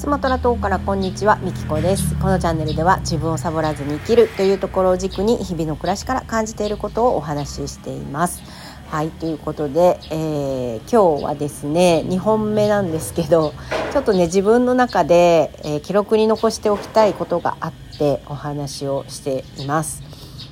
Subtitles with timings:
[0.00, 2.14] スマトラ島からこんにちはみきこです。
[2.14, 8.40] このチャンネルでは自分をサボらずに生きるというところを軸に日々の暮らしから感じていることをお話ししています。
[8.88, 13.52] はいということで、えー、今日はですね2本目なんですけど
[13.92, 20.02] ちょっとね自分の中で、えー、記録に残しておきたいことがあってお話をしています。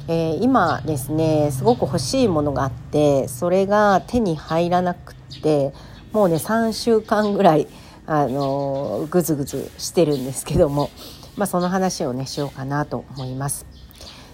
[0.09, 5.73] えー、今ですねすごく欲しいものがあってそれが手に入らなくって
[6.13, 7.67] もうね3週間ぐらい
[8.11, 10.91] あのぐずぐずしてるんですけども、
[11.37, 13.67] まあ、その話をねしようかなと思います。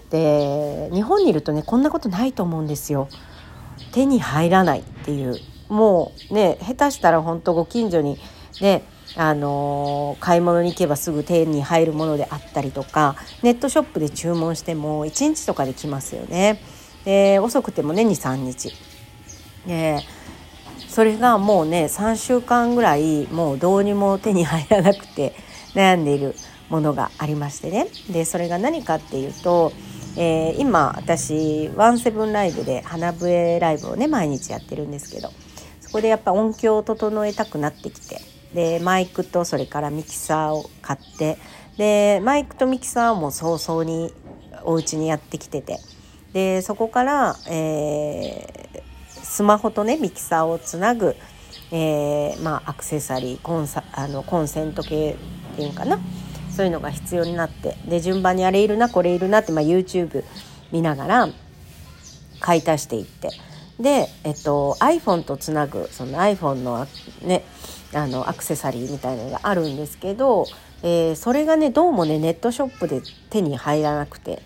[0.09, 3.09] で日本にいるとねこんなことないと思うんですよ。
[3.91, 5.35] 手に入らないっていう
[5.67, 8.17] もうね下手したら本当ご近所に
[8.61, 8.83] ね
[9.17, 16.61] あの買い物に行けばすぐ手に入るものであったりとかネットショップで注文しても1日とかで来ますよね。
[17.03, 18.73] で遅くてもね23日。
[19.67, 19.99] で
[20.95, 25.35] それがもうね3週間ぐらいもうどうにも手に入らなくて
[25.73, 26.35] 悩んでいる
[26.69, 27.87] ものがありましてね。
[28.09, 29.73] でそれが何かっていうと、
[30.15, 35.33] えー、今私ワンセブンライブで花笛ライブをね毎日やってるんですけど
[35.81, 38.21] そこでやっぱ音響を整えたくなってきて
[38.53, 41.37] でマイクとそれからミキサーを買って
[41.75, 44.13] でマイクとミキサーも早々に
[44.63, 45.77] お家にやってきてて
[46.31, 48.64] でそこから、えー、
[49.25, 51.15] スマホとねミキサーをつなぐ、
[51.71, 55.17] えー、まあ、アクセサリーコンサあのコンセント系
[55.53, 55.99] っていうかな？
[56.51, 57.75] そういうのが必要になって。
[57.85, 60.23] で順番にあれいるなこれいるなって、まあ、YouTube
[60.71, 61.29] 見ながら
[62.39, 63.29] 買い足していって。
[63.79, 66.87] で、えっと、iPhone とつなぐその iPhone の,、
[67.23, 67.43] ね、
[67.93, 70.45] あのアクセサリーみたいなのがあるんですけど、
[70.81, 74.41] えー、それがねどうもねネットショップで手に入らなくて。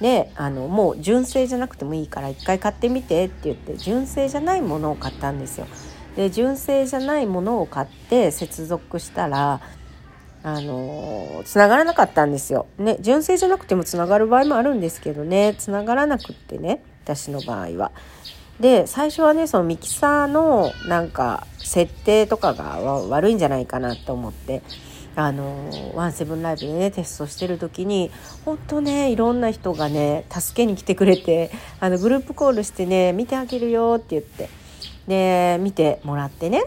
[0.00, 5.66] であのもう純正じゃなくてもいいから一回買ってみてって言って純正じゃないものを買ったんですよ。
[6.16, 9.60] で純正じゃないものを買って接続したら
[10.42, 12.66] あの繋がらなかったんですよ。
[12.78, 17.92] ね純正じゃなくても繋がる場合もあるんですけどね繋がらなくってね私の場合は。
[18.60, 22.78] で最初はねそのミキサーのなんか設定とかが
[23.08, 24.62] 悪いんじゃないかなと思って
[25.16, 28.10] あのワンセブンライブでねテストしてる時に
[28.44, 34.48] 本当ねいろんな人がね助けに来てくれてあのグループコールしてね見てあげるよって言って
[35.06, 36.64] で見てもらってね。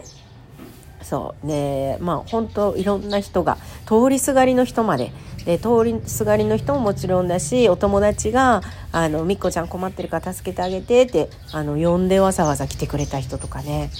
[1.02, 1.46] そう。
[1.46, 5.12] ねまあ本当いろんな人が通りすがりの人まで。
[5.44, 8.60] で通りすがりの人ももちろんだしお友達が
[8.92, 13.90] 「あのみっこちゃん困ってるから助けてあげて」ってあの呼んでわざわざ来てくれた人とかね。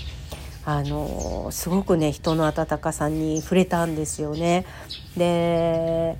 [0.70, 4.66] あのすごくね人の温かさに触れたんですよね。
[5.16, 6.18] で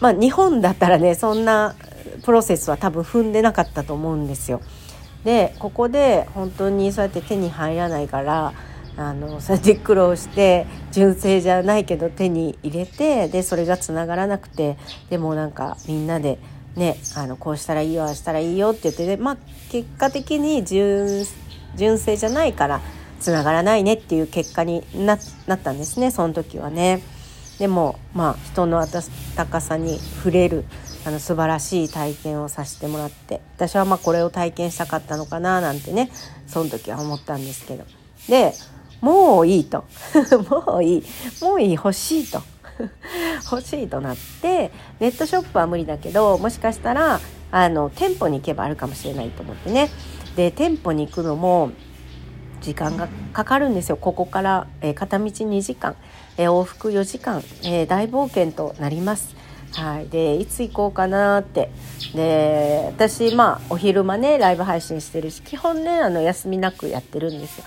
[0.00, 1.76] まあ日本だったらねそんな
[2.24, 4.60] プロセスは多分踏んでなかったと思うんですよ。
[5.22, 8.54] でここで本当にそうやって手に入らないから
[8.96, 14.76] あのそうやって苦労して純正じゃないけど手に入れてでそれがつながらなくて
[15.10, 16.40] でもなんかみんなで
[16.74, 19.36] ねあのこうしたらいいよあしたらいいよって言ってでまあ
[19.70, 21.24] 結果的に純
[21.76, 22.80] 純正じゃないから
[23.20, 25.18] つながらないねっていう結果になっ
[25.62, 27.02] たんですねその時はね。
[27.58, 29.04] でもまあ人の温
[29.50, 30.64] かさに触れる
[31.04, 36.10] あの素晴らしい体験をさせてもらって私はまあこれを体験したかったのかななんてね
[36.46, 37.84] その時は思ったんですけど。
[38.28, 38.54] で
[39.00, 39.84] もういいと。
[40.50, 41.04] もういい。
[41.42, 42.42] もういい欲しいと。
[43.50, 44.70] 欲しいとなって
[45.00, 47.20] ネットショップは無理だけどもしかしたら
[47.50, 49.90] あの店舗に行けばあるかもしれないと思ってね。
[50.36, 51.72] で店舗に行くのも
[52.60, 55.96] 時間がかかるんですよここから、えー、片道2時間、
[56.36, 59.34] えー、往復4時間、えー、大冒険となります。
[59.72, 61.70] はい、でいつ行こうかなって
[62.12, 67.64] で私まあお昼間ねライブ配信してるし基本ねあの休みなくやってるんですよ。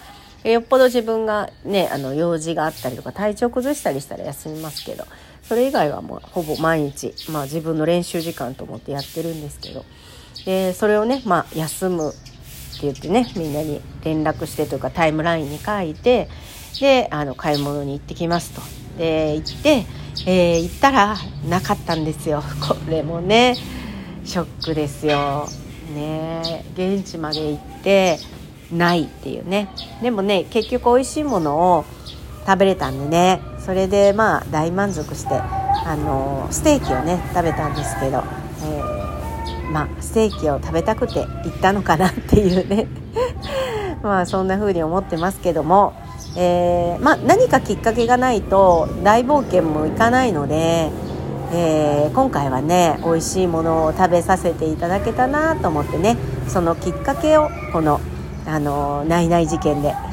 [0.52, 5.06] よっぽど自分がねあの用事があったりとか体調崩したりしたら休みますけど
[5.42, 9.86] それ以外はもうほぼ毎日、まあ、自分の練習時間と思ってやってるんですけど
[10.46, 12.14] でそれをね、まあ、休む
[12.84, 16.30] 言ってねみんなに連絡してというかタイムラインに書いて
[16.80, 18.62] であの買い物に行ってきますと。
[18.98, 19.86] で行って、
[20.28, 21.16] えー、行ったら
[21.50, 23.56] なかったんですよ これもね
[24.24, 25.48] ショックですよ。
[25.96, 28.20] ね現地まで行って
[28.72, 29.68] ないっていうね
[30.02, 31.86] でもね結局美味しいものを
[32.46, 38.24] 食べれたんでねそれでまあ大満足してあのステーキをね食べたんですけど、
[39.74, 42.86] まあ、ステーキを食べたくて行ったのかなっていうね。
[44.04, 45.94] まあそんな風に思ってますけども、
[46.38, 50.92] えー、まあ、何かきっかけがないと大冒険も行かないので、
[51.54, 56.18] えー、今回はね美味しいものを食べさせていただけたなと思ってね。
[56.48, 58.00] そのきっかけをこの
[58.46, 59.96] あのナイナイ事件で。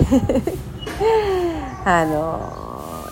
[1.85, 2.53] あの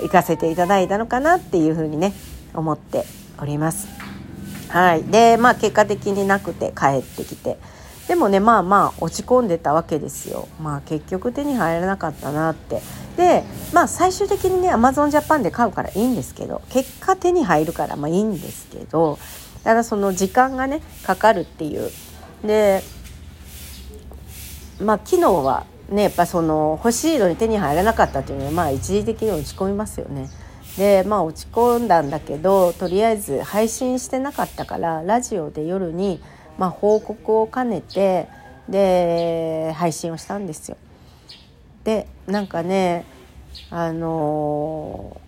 [0.00, 2.12] 行かせていただいたのかなっていうふうにね
[2.54, 3.04] 思って
[3.40, 4.07] おります。
[4.68, 7.58] はい、でまあ結果的になくて帰ってきて
[8.06, 10.48] でもねまあまあ落ち込んでたわけですよ。
[10.60, 12.80] まあ結局手に入らなかったなって
[13.16, 19.18] でまあ最終的にねアマゾンジャパンで買うからいいんですけど結果手に入るからまあいいんですけど
[19.62, 21.90] ただその時間がねかかるっていう
[22.42, 22.82] で
[24.80, 30.30] まあ昨日はねやっぱその欲しいのに手に入らなかったっていうのはまあ一時的に落ち込みますよね。
[30.78, 36.22] でまあ落ち込んだんだけどとりあえず配信してなかったからラジオで夜に、
[36.56, 38.28] まあ、報告を兼ねて
[38.68, 40.76] で配信をしたんですよ。
[41.82, 43.04] でなんかね
[43.70, 45.20] あの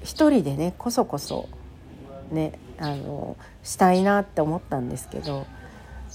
[0.00, 1.48] ー、一人でねこそこそ
[2.32, 5.46] ねあのー、したいなって思ったんですけど、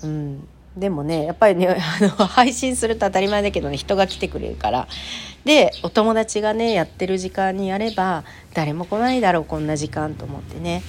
[0.04, 0.48] うん、
[0.78, 4.88] でもねやっぱりね あの配信すると当たり前だけどね人が来てくれるから
[5.46, 8.24] でお友達がねやってる時間にやれば
[8.54, 10.82] 誰も来ないだろうこんな時間と思ってね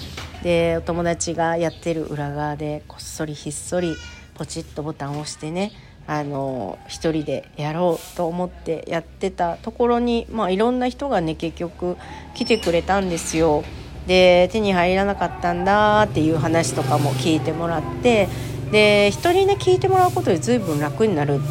[0.42, 3.94] でお友達がやってる裏側でこっそりひっそり
[4.34, 5.72] ポチッとボタンを押してね
[6.06, 11.96] あの一人でやろうと思ってやってたところに、まあ、いろんな人がね結局
[12.34, 13.64] 来てくれたんですよ。
[14.06, 18.28] で手に入らなかったんだっていう話とかも聞いてもらって
[18.74, 21.42] で人にね聞いてもらうことで随分楽になるん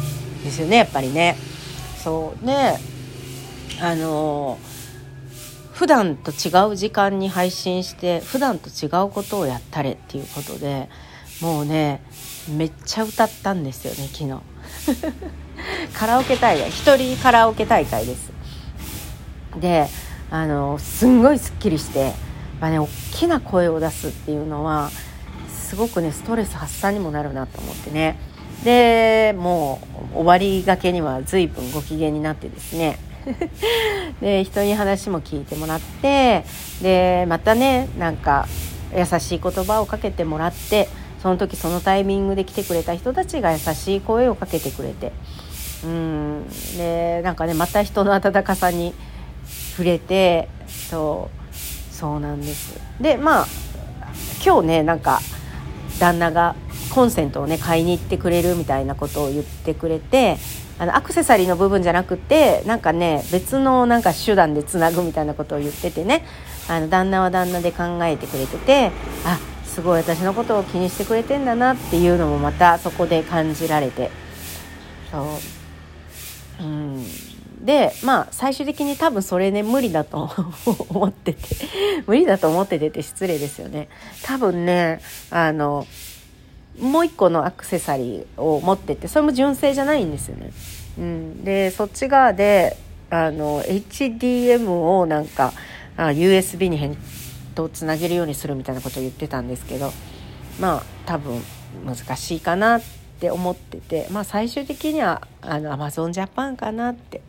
[0.44, 1.38] ですよねやっぱりね。
[1.96, 2.44] そう。
[2.44, 2.78] ね
[3.80, 4.58] あの
[5.72, 10.90] 普段と違う時間に配信して普段と違うことをやったれっていうことで
[11.40, 12.02] もうね
[12.46, 14.42] めっちゃ歌ったんですよね昨日。
[15.96, 18.32] カラオケ大会一人カラオケ大会です。
[19.58, 19.88] で
[20.30, 22.12] あのすんごいすっきりして、
[22.60, 24.90] まあね、大きな声を出すっていうのは
[25.74, 28.16] すごくねストレス発散にもなるなと思ってね。
[28.62, 29.80] でも
[30.14, 32.96] う終わりがけには随分ご機嫌になってですね。
[34.22, 36.44] で人に話も聞いてもらって
[36.80, 38.46] でまたねなんか
[38.96, 40.88] 優しい言葉をかけてもらって
[41.20, 45.10] その時そのタイミングで来てくれた人たちが優しい声をかけてくれて。
[45.82, 46.46] うん。
[46.78, 48.94] でなんかねまた人の温かさに
[49.72, 51.54] 触れてそう
[51.92, 52.78] そうなんです。
[53.00, 53.46] でまあ
[54.44, 55.20] 今日ねなんか
[55.98, 56.54] 旦那が
[56.90, 60.36] コンセントをね買いに行ってくれるみたいなことを言ってくれて
[60.78, 66.24] あのアクセサリーの部分じゃなくてなんかね別のなんか手段でつなぐみたいなことを言っててね。
[66.66, 68.90] あの旦那は旦那で考えてくれてて
[69.24, 74.10] あすごい私のことを気にしてくれてんだなっていうのもまたそこで感じられて。
[75.10, 75.38] そ
[76.60, 76.64] う。
[76.64, 77.04] うん。
[77.64, 80.30] でまあ最終的に多分それね 無理だと
[80.90, 81.40] 思ってて
[82.06, 83.88] 無理だと思っててて失礼ですよね。
[84.22, 85.00] 多分ね
[85.30, 85.86] あの
[86.78, 90.50] もう一個のアクセサリーを持っててそれも純正じゃないんですよね、
[90.98, 92.76] うん、でそっち側で
[93.10, 95.52] あの HDM をなんか
[95.96, 96.96] あ USB に変
[97.54, 99.92] とつなげるようにするみたいなことを言ってたんですけど
[100.60, 101.40] まあ多分
[101.86, 102.82] 難しいかなっ
[103.20, 107.20] て思っててまあ最終的にはあの Amazon ジャパンかなって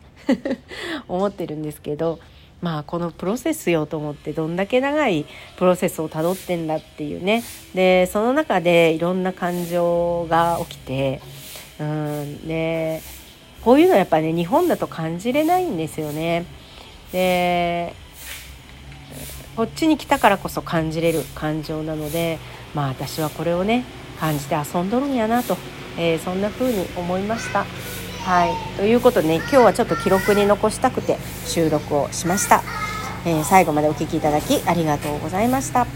[1.08, 2.18] 思ってるんですけど
[2.60, 5.26] まあこのプロセスよと思ってどんだけ長い
[5.56, 7.42] プロセスをたどってんだっていうね
[7.74, 11.20] でその中でいろんな感情が起きて
[11.78, 13.02] うんで
[13.62, 16.46] こういうのはやっぱね日本だと感じれないんですよね。
[17.12, 17.94] で
[19.56, 22.38] こっちに来たからこそ感じれる感情なので
[22.74, 23.84] まあ私はこれをね
[24.20, 25.56] 感じて遊んどるんやなと、
[25.98, 27.64] えー、そんな風に思いました。
[28.26, 32.64] はいということでね今日はちょっと記録に残したくて収録をしました。
[33.24, 35.86] えー、最後までお聴きいただきありがとうございました。